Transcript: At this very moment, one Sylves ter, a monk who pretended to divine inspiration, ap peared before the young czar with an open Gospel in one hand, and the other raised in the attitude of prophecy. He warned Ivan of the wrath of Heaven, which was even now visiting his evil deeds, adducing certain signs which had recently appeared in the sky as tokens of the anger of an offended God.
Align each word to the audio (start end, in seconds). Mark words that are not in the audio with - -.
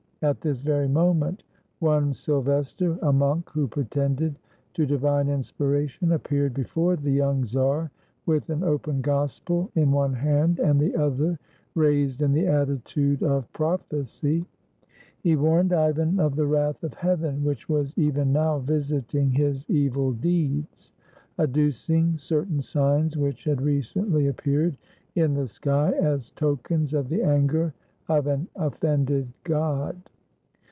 At 0.23 0.41
this 0.41 0.61
very 0.61 0.87
moment, 0.87 1.41
one 1.79 2.11
Sylves 2.13 2.77
ter, 2.77 2.99
a 3.01 3.11
monk 3.11 3.49
who 3.49 3.67
pretended 3.67 4.37
to 4.75 4.85
divine 4.85 5.27
inspiration, 5.29 6.11
ap 6.11 6.25
peared 6.25 6.53
before 6.53 6.95
the 6.95 7.09
young 7.09 7.43
czar 7.43 7.89
with 8.27 8.51
an 8.51 8.61
open 8.63 9.01
Gospel 9.01 9.71
in 9.73 9.91
one 9.91 10.13
hand, 10.13 10.59
and 10.59 10.79
the 10.79 10.95
other 10.95 11.39
raised 11.73 12.21
in 12.21 12.33
the 12.33 12.45
attitude 12.45 13.23
of 13.23 13.51
prophecy. 13.51 14.45
He 15.23 15.35
warned 15.35 15.73
Ivan 15.73 16.19
of 16.19 16.35
the 16.35 16.45
wrath 16.45 16.83
of 16.83 16.93
Heaven, 16.93 17.43
which 17.43 17.67
was 17.67 17.91
even 17.97 18.31
now 18.31 18.59
visiting 18.59 19.31
his 19.31 19.67
evil 19.71 20.13
deeds, 20.13 20.91
adducing 21.39 22.15
certain 22.19 22.61
signs 22.61 23.17
which 23.17 23.45
had 23.45 23.59
recently 23.59 24.27
appeared 24.27 24.77
in 25.15 25.33
the 25.33 25.47
sky 25.47 25.93
as 25.99 26.29
tokens 26.29 26.93
of 26.93 27.09
the 27.09 27.23
anger 27.23 27.73
of 28.07 28.27
an 28.27 28.47
offended 28.55 29.27
God. 29.43 29.97